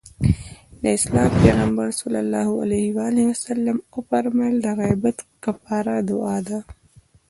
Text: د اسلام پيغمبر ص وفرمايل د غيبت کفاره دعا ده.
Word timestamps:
د 0.81 0.83
اسلام 0.97 1.29
پيغمبر 1.41 1.87
ص 1.99 2.01
وفرمايل 3.97 4.55
د 4.61 4.67
غيبت 4.79 5.17
کفاره 5.43 5.95
دعا 6.09 6.37
ده. 6.47 6.57